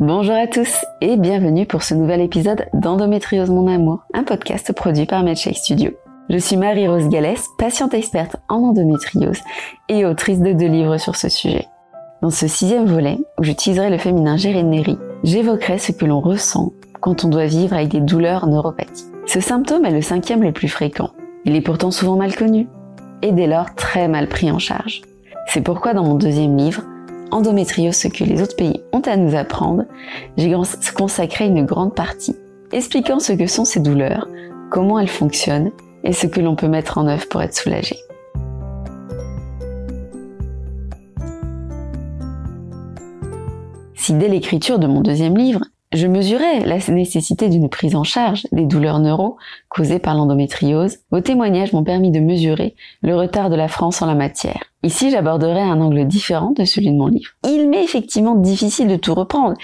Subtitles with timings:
[0.00, 5.06] Bonjour à tous et bienvenue pour ce nouvel épisode d'Endométriose Mon Amour, un podcast produit
[5.06, 5.92] par MedShake Studio.
[6.28, 9.38] Je suis Marie-Rose Gallès, patiente experte en endométriose
[9.88, 11.68] et autrice de deux livres sur ce sujet.
[12.22, 17.24] Dans ce sixième volet, où j'utiliserai le féminin Gérénéry, j'évoquerai ce que l'on ressent quand
[17.24, 19.06] on doit vivre avec des douleurs neuropathiques.
[19.26, 21.10] Ce symptôme est le cinquième le plus fréquent.
[21.44, 22.66] Il est pourtant souvent mal connu
[23.22, 25.02] et dès lors très mal pris en charge.
[25.46, 26.82] C'est pourquoi dans mon deuxième livre,
[27.30, 29.84] Endométriose, ce que les autres pays ont à nous apprendre,
[30.36, 30.54] j'ai
[30.96, 32.36] consacré une grande partie
[32.72, 34.28] expliquant ce que sont ces douleurs,
[34.70, 35.70] comment elles fonctionnent
[36.02, 37.96] et ce que l'on peut mettre en œuvre pour être soulagé.
[43.94, 48.46] Si dès l'écriture de mon deuxième livre, je mesurais la nécessité d'une prise en charge
[48.50, 49.36] des douleurs neuro
[49.68, 50.98] causées par l'endométriose.
[51.10, 54.64] Vos témoignages m'ont permis de mesurer le retard de la France en la matière.
[54.82, 57.30] Ici, j'aborderai un angle différent de celui de mon livre.
[57.48, 59.56] Il m'est effectivement difficile de tout reprendre.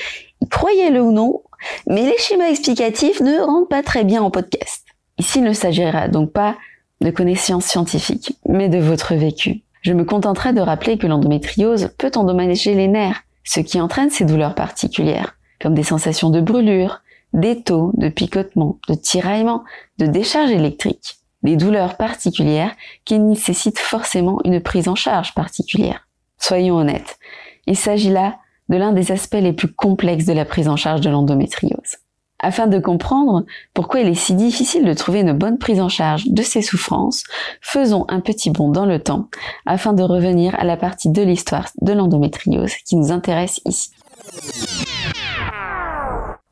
[0.51, 1.43] Croyez-le ou non,
[1.89, 4.87] mais les schémas explicatifs ne rentrent pas très bien en podcast.
[5.19, 6.57] Ici, il ne s'agira donc pas
[7.01, 9.63] de connaissances scientifiques, mais de votre vécu.
[9.83, 14.25] Je me contenterai de rappeler que l'endométriose peut endommager les nerfs, ce qui entraîne ces
[14.25, 19.65] douleurs particulières comme des sensations de brûlure, d'étau, de picotement, de tiraillement,
[19.99, 26.09] de décharge électrique, des douleurs particulières qui nécessitent forcément une prise en charge particulière.
[26.39, 27.19] Soyons honnêtes,
[27.67, 31.01] il s'agit là de l'un des aspects les plus complexes de la prise en charge
[31.01, 31.99] de l'endométriose.
[32.43, 36.27] Afin de comprendre pourquoi il est si difficile de trouver une bonne prise en charge
[36.27, 37.25] de ces souffrances,
[37.61, 39.29] faisons un petit bond dans le temps
[39.67, 43.91] afin de revenir à la partie de l'histoire de l'endométriose qui nous intéresse ici.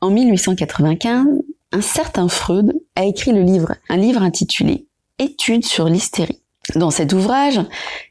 [0.01, 1.25] En 1895,
[1.73, 4.87] un certain Freud a écrit le livre, un livre intitulé
[5.19, 6.41] Études sur l'hystérie.
[6.75, 7.59] Dans cet ouvrage,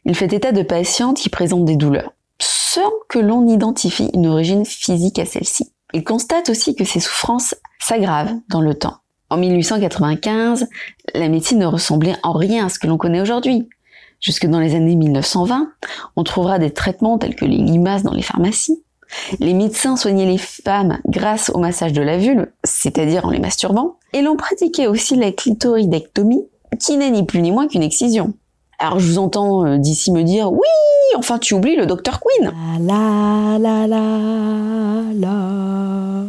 [0.04, 4.66] il fait état de patientes qui présentent des douleurs, sans que l'on identifie une origine
[4.66, 5.72] physique à celle-ci.
[5.94, 8.98] Il constate aussi que ces souffrances s'aggravent dans le temps.
[9.30, 10.68] En 1895,
[11.14, 13.66] la médecine ne ressemblait en rien à ce que l'on connaît aujourd'hui.
[14.20, 15.70] Jusque dans les années 1920,
[16.16, 18.82] on trouvera des traitements tels que les limaces dans les pharmacies,
[19.40, 23.96] les médecins soignaient les femmes grâce au massage de la vulve, c'est-à-dire en les masturbant,
[24.12, 26.46] et l'on pratiquait aussi la clitoridectomie,
[26.80, 28.34] qui n'est ni plus ni moins qu'une excision.
[28.78, 30.68] Alors je vous entends euh, d'ici me dire oui,
[31.16, 32.52] enfin tu oublies le docteur Queen.
[32.80, 34.02] La, la, la,
[35.14, 35.38] la,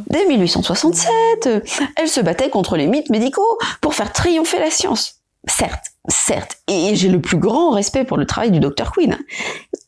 [0.10, 1.50] Dès 1867,
[1.96, 5.18] elle se battait contre les mythes médicaux pour faire triompher la science.
[5.48, 9.18] Certes, certes, et j'ai le plus grand respect pour le travail du docteur Queen.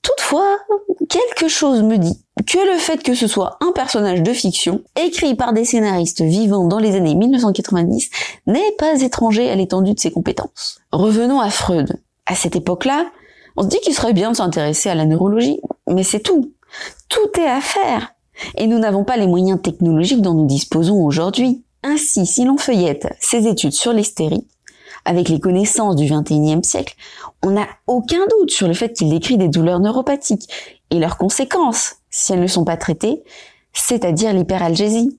[0.03, 0.57] Toutefois,
[1.09, 5.35] quelque chose me dit que le fait que ce soit un personnage de fiction, écrit
[5.35, 8.09] par des scénaristes vivants dans les années 1990,
[8.47, 10.81] n'est pas étranger à l'étendue de ses compétences.
[10.91, 11.99] Revenons à Freud.
[12.25, 13.07] À cette époque-là,
[13.57, 16.51] on se dit qu'il serait bien de s'intéresser à la neurologie, mais c'est tout.
[17.09, 18.13] Tout est à faire.
[18.55, 21.63] Et nous n'avons pas les moyens technologiques dont nous disposons aujourd'hui.
[21.83, 24.47] Ainsi, si l'on feuillette ses études sur l'hystérie,
[25.03, 26.95] avec les connaissances du XXIe siècle,
[27.43, 30.47] on n'a aucun doute sur le fait qu'il décrit des douleurs neuropathiques
[30.91, 33.23] et leurs conséquences si elles ne sont pas traitées,
[33.73, 35.17] c'est-à-dire l'hyperalgésie.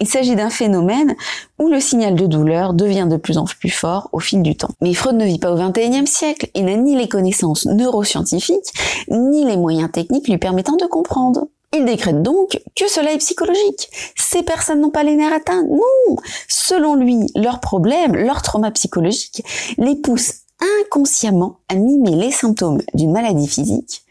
[0.00, 1.14] Il s'agit d'un phénomène
[1.58, 4.70] où le signal de douleur devient de plus en plus fort au fil du temps.
[4.80, 8.72] Mais Freud ne vit pas au XXIe siècle et n'a ni les connaissances neuroscientifiques,
[9.10, 11.48] ni les moyens techniques lui permettant de comprendre.
[11.76, 13.90] Il décrète donc que cela est psychologique.
[14.16, 15.64] Ces personnes n'ont pas les nerfs atteints.
[15.64, 16.16] Non
[16.48, 19.44] Selon lui, leurs problèmes, leur trauma psychologique
[19.76, 24.02] les poussent inconsciemment à mimer les symptômes d'une maladie physique,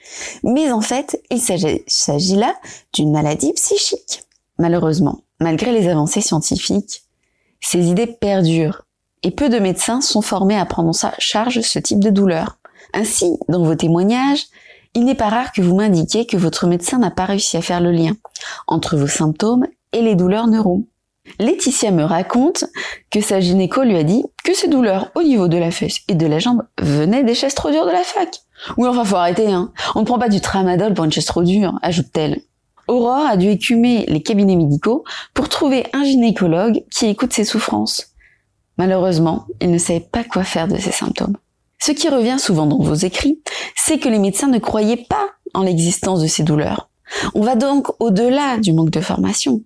[0.44, 2.56] mais en fait, il s'agit là
[2.94, 4.24] d'une maladie psychique.
[4.58, 7.04] Malheureusement, malgré les avancées scientifiques,
[7.62, 8.86] ces idées perdurent
[9.24, 12.58] et peu de médecins sont formés à prendre en charge ce type de douleur.
[12.94, 14.46] Ainsi, dans vos témoignages,
[14.96, 17.82] il n'est pas rare que vous m'indiquiez que votre médecin n'a pas réussi à faire
[17.82, 18.14] le lien
[18.68, 20.86] entre vos symptômes et les douleurs neuro.
[21.38, 22.66] Laetitia me raconte
[23.12, 26.16] que sa gynéco lui a dit que ses douleurs au niveau de la fesse et
[26.16, 28.40] de la jambe venaient des chaises trop dures de la fac.
[28.78, 29.72] Oui, enfin, faut arrêter, hein.
[29.96, 32.42] On ne prend pas du tramadol pour une chaise trop dure, ajoute-t-elle.
[32.88, 38.08] Aurore a dû écumer les cabinets médicaux pour trouver un gynécologue qui écoute ses souffrances.
[38.78, 41.38] Malheureusement, il ne savait pas quoi faire de ses symptômes.
[41.78, 43.42] Ce qui revient souvent dans vos écrits,
[43.76, 46.90] c'est que les médecins ne croyaient pas en l'existence de ces douleurs.
[47.36, 49.62] On va donc au-delà du manque de formation.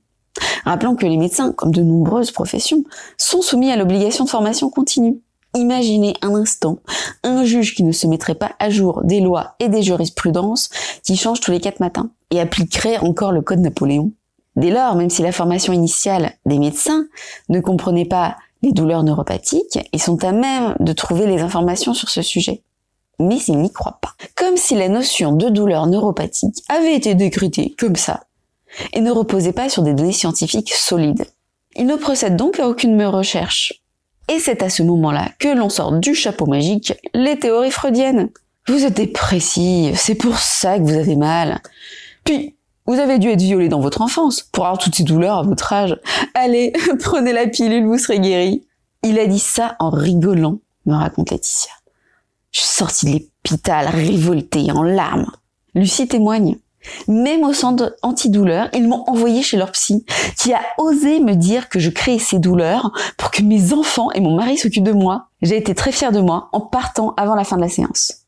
[0.65, 2.83] Rappelons que les médecins, comme de nombreuses professions,
[3.17, 5.21] sont soumis à l'obligation de formation continue.
[5.55, 6.79] Imaginez un instant
[7.23, 10.69] un juge qui ne se mettrait pas à jour des lois et des jurisprudences
[11.03, 14.11] qui changent tous les quatre matins et appliquerait encore le code Napoléon.
[14.55, 17.05] Dès lors, même si la formation initiale des médecins
[17.49, 22.09] ne comprenait pas les douleurs neuropathiques, ils sont à même de trouver les informations sur
[22.09, 22.63] ce sujet.
[23.19, 24.13] Mais ils n'y croient pas.
[24.35, 28.21] Comme si la notion de douleur neuropathique avait été décrétée comme ça
[28.93, 31.25] et ne reposait pas sur des données scientifiques solides.
[31.75, 33.73] Il ne procède donc à aucune recherche.
[34.29, 38.29] Et c'est à ce moment-là que l'on sort du chapeau magique les théories freudiennes.
[38.67, 41.61] Vous êtes dépressif, c'est pour ça que vous avez mal.
[42.23, 42.55] Puis,
[42.85, 45.71] vous avez dû être violé dans votre enfance pour avoir toutes ces douleurs à votre
[45.71, 45.99] âge.
[46.33, 48.65] Allez, prenez la pilule, vous serez guéri.
[49.03, 51.71] Il a dit ça en rigolant, me raconte Laetitia.
[52.51, 55.31] Je suis sortie de l'hôpital révoltée, en larmes.
[55.75, 56.57] Lucie témoigne.
[57.07, 60.05] Même au centre antidouleur, ils m'ont envoyé chez leur psy,
[60.37, 64.19] qui a osé me dire que je créais ces douleurs pour que mes enfants et
[64.19, 65.27] mon mari s'occupent de moi.
[65.41, 68.23] J'ai été très fière de moi en partant avant la fin de la séance.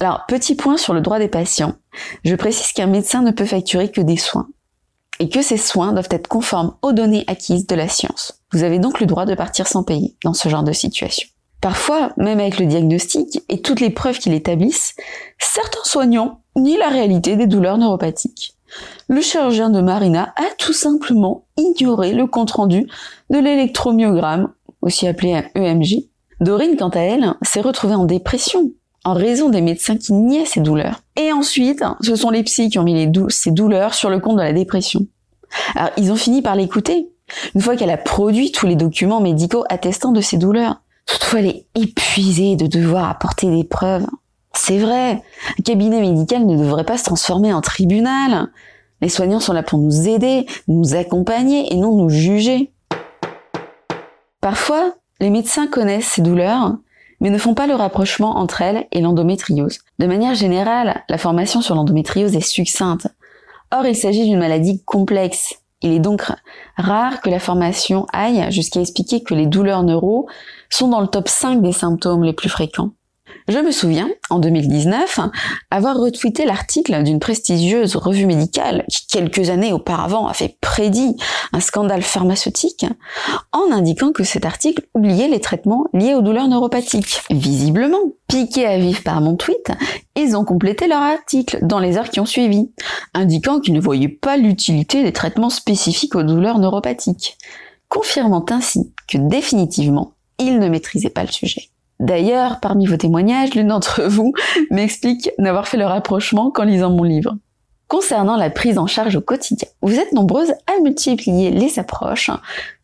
[0.00, 1.74] Alors, petit point sur le droit des patients.
[2.24, 4.48] Je précise qu'un médecin ne peut facturer que des soins
[5.20, 8.42] et que ces soins doivent être conformes aux données acquises de la science.
[8.52, 11.28] Vous avez donc le droit de partir sans payer dans ce genre de situation.
[11.60, 14.96] Parfois, même avec le diagnostic et toutes les preuves qu'il établissent,
[15.38, 18.54] certains soignants nient la réalité des douleurs neuropathiques.
[19.08, 22.86] Le chirurgien de Marina a tout simplement ignoré le compte-rendu
[23.30, 26.08] de l'électromyogramme, aussi appelé EMG.
[26.40, 28.72] Dorine, quant à elle, s'est retrouvée en dépression
[29.04, 31.00] en raison des médecins qui niaient ces douleurs.
[31.16, 34.36] Et ensuite, ce sont les psys qui ont mis les ces douleurs sur le compte
[34.36, 35.06] de la dépression.
[35.74, 37.08] Alors, ils ont fini par l'écouter,
[37.54, 40.80] une fois qu'elle a produit tous les documents médicaux attestant de ses douleurs.
[41.06, 44.06] Toutefois, elle est épuisée de devoir apporter des preuves.
[44.54, 45.22] C'est vrai,
[45.58, 48.48] un cabinet médical ne devrait pas se transformer en tribunal.
[49.00, 52.72] Les soignants sont là pour nous aider, nous accompagner et non nous juger.
[54.40, 56.76] Parfois, les médecins connaissent ces douleurs,
[57.20, 59.78] mais ne font pas le rapprochement entre elles et l'endométriose.
[59.98, 63.08] De manière générale, la formation sur l'endométriose est succincte.
[63.70, 65.54] Or, il s'agit d'une maladie complexe.
[65.80, 66.30] Il est donc
[66.76, 70.28] rare que la formation aille jusqu'à expliquer que les douleurs neuro
[70.70, 72.90] sont dans le top 5 des symptômes les plus fréquents.
[73.48, 75.20] Je me souviens, en 2019,
[75.70, 81.16] avoir retweeté l'article d'une prestigieuse revue médicale qui, quelques années auparavant, avait prédit
[81.52, 82.86] un scandale pharmaceutique,
[83.52, 87.22] en indiquant que cet article oubliait les traitements liés aux douleurs neuropathiques.
[87.30, 87.98] Visiblement,
[88.28, 89.72] piqués à vif par mon tweet,
[90.16, 92.70] ils ont complété leur article dans les heures qui ont suivi,
[93.14, 97.36] indiquant qu'ils ne voyaient pas l'utilité des traitements spécifiques aux douleurs neuropathiques,
[97.88, 101.71] confirmant ainsi que définitivement, ils ne maîtrisaient pas le sujet.
[102.02, 104.34] D'ailleurs, parmi vos témoignages, l'une d'entre vous
[104.70, 107.36] m'explique n'avoir fait le rapprochement qu'en lisant mon livre.
[107.86, 112.30] Concernant la prise en charge au quotidien, vous êtes nombreuses à multiplier les approches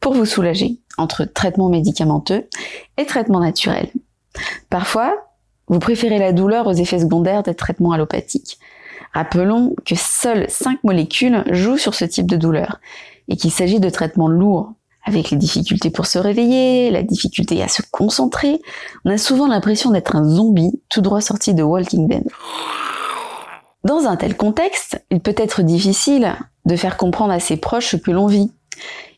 [0.01, 2.47] pour vous soulager entre traitement médicamenteux
[2.97, 3.91] et traitement naturel.
[4.71, 5.15] Parfois,
[5.67, 8.59] vous préférez la douleur aux effets secondaires des traitements allopathiques.
[9.15, 12.79] Rappelons que seules 5 molécules jouent sur ce type de douleur
[13.29, 14.75] et qu'il s'agit de traitements lourds
[15.09, 18.61] avec les difficultés pour se réveiller, la difficulté à se concentrer,
[19.05, 22.29] on a souvent l'impression d'être un zombie tout droit sorti de Walking Dead.
[23.85, 27.97] Dans un tel contexte, il peut être difficile de faire comprendre à ses proches ce
[27.97, 28.53] que l'on vit.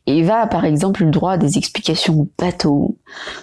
[0.07, 2.97] Eva a par exemple eu le droit à des explications bateau.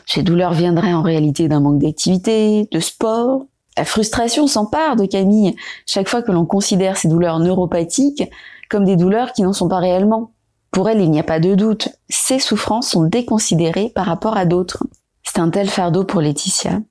[0.05, 3.45] Ces douleurs viendraient en réalité d'un manque d'activité, de sport.
[3.77, 5.55] La frustration s'empare de Camille
[5.85, 8.23] chaque fois que l'on considère ces douleurs neuropathiques
[8.69, 10.31] comme des douleurs qui n'en sont pas réellement.
[10.71, 14.45] Pour elle, il n'y a pas de doute, ses souffrances sont déconsidérées par rapport à
[14.45, 14.83] d'autres.
[15.23, 16.81] C'est un tel fardeau pour Laetitia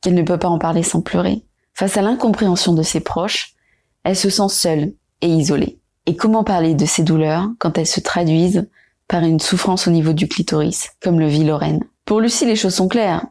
[0.00, 1.42] qu'elle ne peut pas en parler sans pleurer.
[1.74, 3.54] Face à l'incompréhension de ses proches,
[4.04, 5.78] elle se sent seule et isolée.
[6.06, 8.68] Et comment parler de ses douleurs quand elles se traduisent
[9.08, 11.84] par une souffrance au niveau du clitoris, comme le vit Lorraine?
[12.04, 13.26] Pour Lucie, les choses sont claires.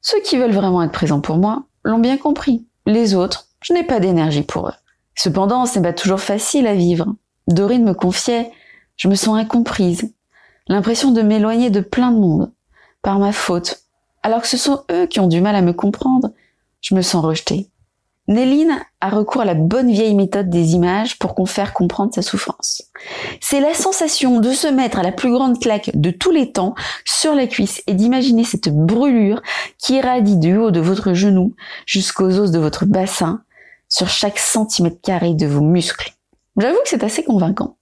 [0.00, 2.66] Ceux qui veulent vraiment être présents pour moi l'ont bien compris.
[2.86, 4.74] Les autres, je n'ai pas d'énergie pour eux.
[5.14, 7.06] Cependant, ce n'est pas toujours facile à vivre.
[7.48, 8.50] Dorine me confiait
[8.96, 10.12] je me sens incomprise,
[10.68, 12.52] l'impression de m'éloigner de plein de monde,
[13.02, 13.82] par ma faute,
[14.22, 16.30] alors que ce sont eux qui ont du mal à me comprendre.
[16.80, 17.70] Je me sens rejetée.
[18.28, 22.22] Néline a recours à la bonne vieille méthode des images pour qu'on faire comprendre sa
[22.22, 22.82] souffrance.
[23.40, 26.74] C'est la sensation de se mettre à la plus grande claque de tous les temps
[27.04, 29.42] sur la cuisse et d'imaginer cette brûlure
[29.78, 31.54] qui irradie du haut de votre genou
[31.86, 33.42] jusqu'aux os de votre bassin
[33.88, 36.12] sur chaque centimètre carré de vos muscles.
[36.58, 37.76] J'avoue que c'est assez convaincant.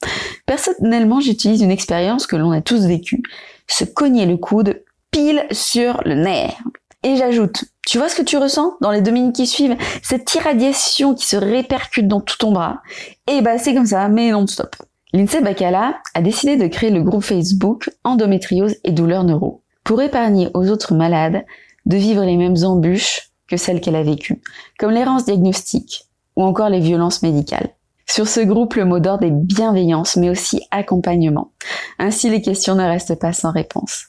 [0.46, 3.22] Personnellement, j'utilise une expérience que l'on a tous vécue,
[3.68, 6.56] se cogner le coude pile sur le nerf.
[7.02, 9.76] Et j'ajoute, tu vois ce que tu ressens dans les deux minutes qui suivent?
[10.02, 12.80] Cette irradiation qui se répercute dans tout ton bras.
[13.28, 14.74] Et bah c'est comme ça, mais non-stop.
[15.12, 20.48] L'INSEE Bacala a décidé de créer le groupe Facebook Endométriose et douleurs neuro pour épargner
[20.54, 21.44] aux autres malades
[21.86, 24.40] de vivre les mêmes embûches que celles qu'elle a vécues,
[24.78, 27.68] comme l'errance diagnostique ou encore les violences médicales.
[28.06, 31.52] Sur ce groupe, le mot d'ordre est bienveillance, mais aussi accompagnement.
[31.98, 34.06] Ainsi, les questions ne restent pas sans réponse.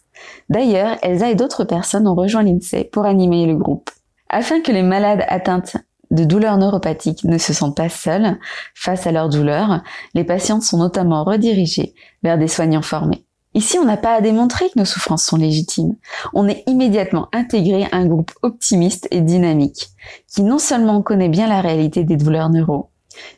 [0.49, 3.89] D'ailleurs, Elsa et d'autres personnes ont rejoint l'INSEE pour animer le groupe.
[4.29, 5.77] Afin que les malades atteintes
[6.11, 8.37] de douleurs neuropathiques ne se sentent pas seuls
[8.73, 9.81] face à leurs douleurs.
[10.13, 13.25] Les patientes sont notamment redirigées vers des soignants formés.
[13.53, 15.95] Ici, on n'a pas à démontrer que nos souffrances sont légitimes.
[16.33, 19.87] On est immédiatement intégré à un groupe optimiste et dynamique,
[20.27, 22.89] qui non seulement connaît bien la réalité des douleurs neuro,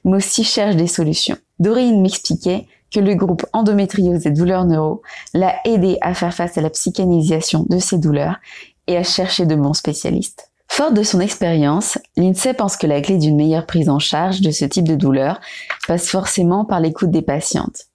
[0.04, 1.38] mais aussi cherche des solutions.
[1.60, 5.02] Dorine m'expliquait que le groupe endométriose et douleurs neuro
[5.34, 8.38] l'a aidé à faire face à la psychanalisation de ses douleurs
[8.88, 10.50] et à chercher de bons spécialistes.
[10.70, 14.52] Forte de son expérience, l'INSEE pense que la clé d'une meilleure prise en charge de
[14.52, 15.40] ce type de douleur
[15.88, 17.86] passe forcément par l'écoute des patientes.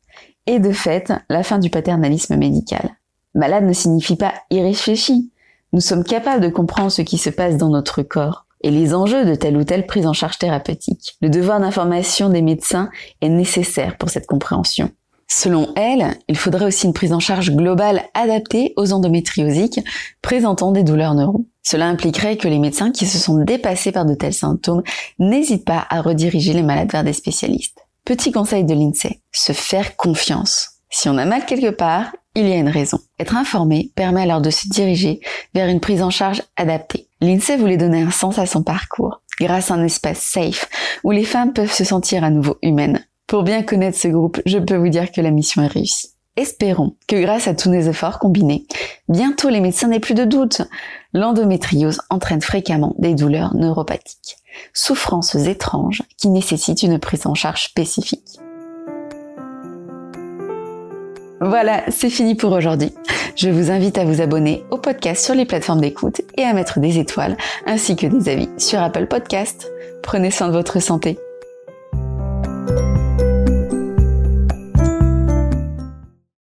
[0.47, 2.97] Et de fait, la fin du paternalisme médical.
[3.35, 5.31] Malade ne signifie pas irréfléchi.
[5.73, 9.25] Nous sommes capables de comprendre ce qui se passe dans notre corps et les enjeux
[9.25, 11.17] de telle ou telle prise en charge thérapeutique.
[11.21, 12.91] Le devoir d'information des médecins
[13.21, 14.91] est nécessaire pour cette compréhension.
[15.29, 19.81] Selon elle, il faudrait aussi une prise en charge globale adaptée aux endométriosiques
[20.21, 21.47] présentant des douleurs neuro.
[21.63, 24.83] Cela impliquerait que les médecins qui se sont dépassés par de tels symptômes
[25.19, 27.79] n'hésitent pas à rediriger les malades vers des spécialistes.
[28.05, 30.72] Petit conseil de l'INSEE, se faire confiance.
[30.95, 33.01] Si on a mal quelque part, il y a une raison.
[33.19, 35.21] Être informé permet alors de se diriger
[35.55, 37.09] vers une prise en charge adaptée.
[37.23, 40.69] L'INSEE voulait donner un sens à son parcours, grâce à un espace safe
[41.03, 43.07] où les femmes peuvent se sentir à nouveau humaines.
[43.27, 46.11] Pour bien connaître ce groupe, je peux vous dire que la mission est réussie.
[46.37, 48.67] Espérons que grâce à tous nos efforts combinés,
[49.09, 50.61] bientôt les médecins n'aient plus de doute.
[51.15, 54.37] L'endométriose entraîne fréquemment des douleurs neuropathiques,
[54.75, 58.41] souffrances étranges qui nécessitent une prise en charge spécifique.
[61.45, 62.93] Voilà, c'est fini pour aujourd'hui.
[63.35, 66.79] Je vous invite à vous abonner au podcast sur les plateformes d'écoute et à mettre
[66.79, 69.69] des étoiles ainsi que des avis sur Apple Podcast.
[70.05, 71.19] Prenez soin de votre santé.